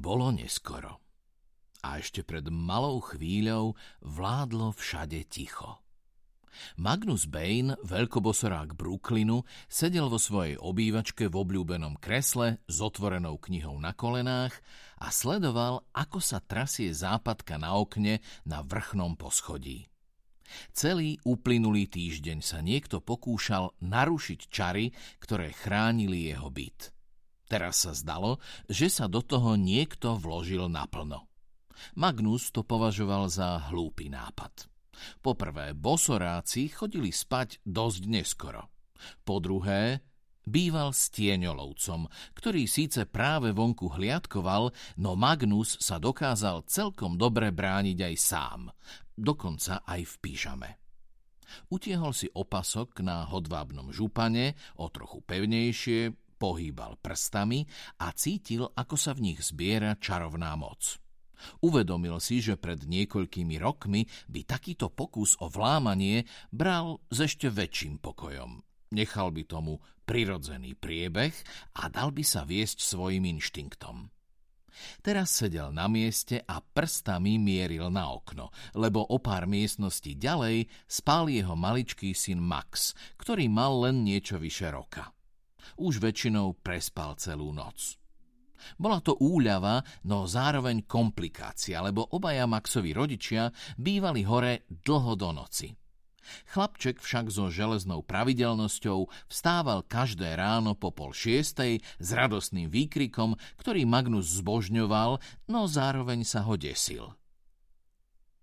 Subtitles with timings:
[0.00, 0.96] Bolo neskoro.
[1.84, 5.84] A ešte pred malou chvíľou vládlo všade ticho.
[6.80, 13.92] Magnus Bain, veľkobosorák Brooklynu, sedel vo svojej obývačke v obľúbenom kresle s otvorenou knihou na
[13.92, 14.56] kolenách
[15.04, 19.84] a sledoval, ako sa trasie západka na okne na vrchnom poschodí.
[20.72, 26.88] Celý uplynulý týždeň sa niekto pokúšal narušiť čary, ktoré chránili jeho byt.
[27.50, 28.38] Teraz sa zdalo,
[28.70, 31.26] že sa do toho niekto vložil naplno.
[31.98, 34.70] Magnus to považoval za hlúpy nápad.
[35.18, 38.70] Poprvé, bosoráci chodili spať dosť neskoro.
[39.26, 40.04] Po druhé,
[40.46, 42.06] býval tieňolovcom,
[42.38, 44.70] ktorý síce práve vonku hliadkoval,
[45.02, 48.60] no Magnus sa dokázal celkom dobre brániť aj sám,
[49.18, 50.70] dokonca aj v pížame.
[51.66, 57.68] Utiehol si opasok na hodvábnom župane, o trochu pevnejšie, pohýbal prstami
[58.00, 60.96] a cítil, ako sa v nich zbiera čarovná moc.
[61.60, 68.00] Uvedomil si, že pred niekoľkými rokmi by takýto pokus o vlámanie bral s ešte väčším
[68.00, 68.60] pokojom.
[68.96, 71.32] Nechal by tomu prirodzený priebeh
[71.78, 74.10] a dal by sa viesť svojim inštinktom.
[75.04, 81.28] Teraz sedel na mieste a prstami mieril na okno, lebo o pár miestností ďalej spál
[81.28, 85.12] jeho maličký syn Max, ktorý mal len niečo vyše roka.
[85.80, 88.00] Už väčšinou prespal celú noc.
[88.76, 93.48] Bola to úľava, no zároveň komplikácia, lebo obaja Maxovi rodičia
[93.80, 95.72] bývali hore dlho do noci.
[96.52, 103.88] Chlapček však so železnou pravidelnosťou vstával každé ráno po pol šiestej s radostným výkrikom, ktorý
[103.88, 105.18] Magnus zbožňoval,
[105.50, 107.10] no zároveň sa ho desil.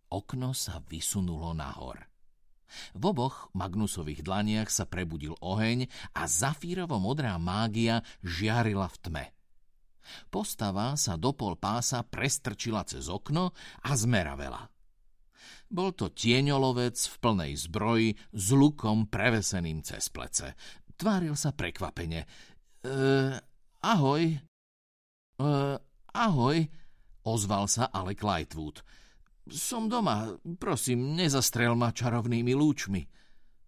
[0.07, 2.07] Okno sa vysunulo nahor.
[2.95, 9.25] V oboch Magnusových dlaniach sa prebudil oheň a zafírovo modrá mágia žiarila v tme.
[10.31, 13.51] Postava sa do pol pása prestrčila cez okno
[13.83, 14.71] a zmeravela.
[15.67, 20.55] Bol to tieňolovec v plnej zbroji s lukom preveseným cez plece.
[20.95, 22.23] Tváril sa prekvapene.
[22.23, 22.27] E,
[23.83, 24.23] ahoj.
[24.31, 25.49] E,
[26.15, 26.57] ahoj,
[27.27, 28.79] ozval sa Alec Lightwood.
[29.47, 33.07] Som doma, prosím, nezastrel ma čarovnými lúčmi.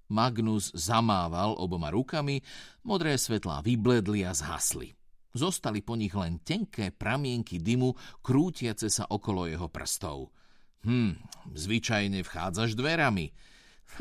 [0.09, 2.41] Magnus zamával oboma rukami,
[2.81, 4.97] modré svetlá vybledli a zhasli.
[5.29, 7.93] Zostali po nich len tenké pramienky dymu,
[8.25, 10.33] krútiace sa okolo jeho prstov.
[10.81, 11.21] Hm,
[11.53, 13.29] zvyčajne vchádzaš dverami.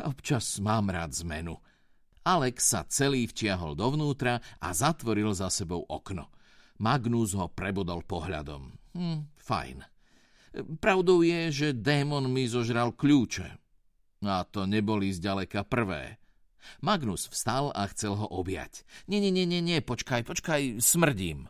[0.08, 1.60] Občas mám rád zmenu.
[2.24, 6.32] Alex sa celý vtiahol dovnútra a zatvoril za sebou okno.
[6.80, 8.72] Magnus ho prebodol pohľadom.
[8.96, 9.97] Hm, fajn.
[10.80, 13.48] Pravdou je, že démon mi zožral kľúče.
[14.26, 16.18] A to neboli zďaleka prvé.
[16.82, 18.82] Magnus vstal a chcel ho objať.
[19.06, 21.48] Nie, nie, nie, nie, počkaj, počkaj, smrdím.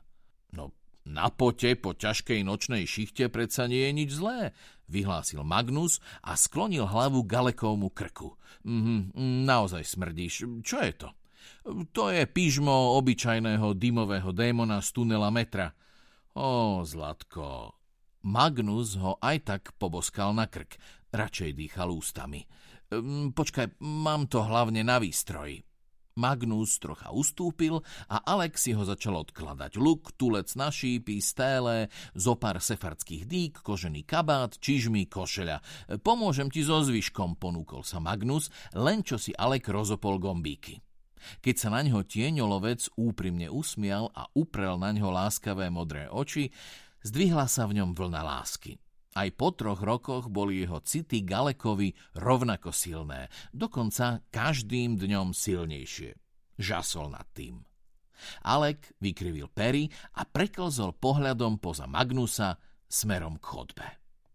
[0.52, 0.70] No,
[1.08, 4.52] na pote po ťažkej nočnej šichte predsa nie je nič zlé,
[4.92, 8.36] vyhlásil Magnus a sklonil hlavu Galekovmu krku.
[8.68, 9.16] Mm,
[9.48, 10.44] naozaj smrdíš.
[10.60, 11.08] Čo je to?
[11.96, 15.72] To je pížmo obyčajného dymového démona z tunela metra.
[16.36, 17.77] Ó, Zlatko.
[18.26, 20.74] Magnus ho aj tak poboskal na krk.
[21.14, 22.42] Radšej dýchal ústami.
[22.88, 25.68] Hm, počkaj, mám to hlavne na výstroji.
[26.18, 27.78] Magnus trocha ustúpil
[28.10, 29.78] a Alex si ho začal odkladať.
[29.78, 35.62] Luk, tulec na šípy, stélé, zopár sefardských dík, kožený kabát, čižmy, košeľa.
[36.02, 40.82] Pomôžem ti so zvyškom, ponúkol sa Magnus, len čo si Alek rozopol gombíky.
[41.38, 46.50] Keď sa na ňo tieňolovec úprimne usmial a uprel na ňo láskavé modré oči,
[47.02, 48.78] zdvihla sa v ňom vlna lásky.
[49.18, 56.14] Aj po troch rokoch boli jeho city Galekovi rovnako silné, dokonca každým dňom silnejšie.
[56.58, 57.62] Žasol nad tým.
[58.46, 63.86] Alek vykrivil pery a preklzol pohľadom poza Magnusa smerom k chodbe.